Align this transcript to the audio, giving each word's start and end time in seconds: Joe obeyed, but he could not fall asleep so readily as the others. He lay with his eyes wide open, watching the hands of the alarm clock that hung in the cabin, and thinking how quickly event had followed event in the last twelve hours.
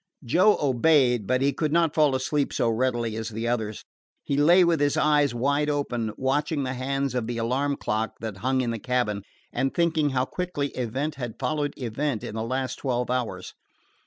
Joe 0.25 0.57
obeyed, 0.59 1.27
but 1.27 1.43
he 1.43 1.53
could 1.53 1.71
not 1.71 1.93
fall 1.93 2.15
asleep 2.15 2.51
so 2.51 2.71
readily 2.71 3.15
as 3.15 3.29
the 3.29 3.47
others. 3.47 3.85
He 4.23 4.35
lay 4.35 4.63
with 4.63 4.79
his 4.79 4.97
eyes 4.97 5.35
wide 5.35 5.69
open, 5.69 6.11
watching 6.17 6.63
the 6.63 6.73
hands 6.73 7.13
of 7.13 7.27
the 7.27 7.37
alarm 7.37 7.75
clock 7.75 8.13
that 8.19 8.37
hung 8.37 8.61
in 8.61 8.71
the 8.71 8.79
cabin, 8.79 9.21
and 9.53 9.75
thinking 9.75 10.09
how 10.09 10.25
quickly 10.25 10.69
event 10.69 11.13
had 11.21 11.37
followed 11.39 11.75
event 11.77 12.23
in 12.23 12.33
the 12.33 12.41
last 12.41 12.77
twelve 12.77 13.11
hours. 13.11 13.53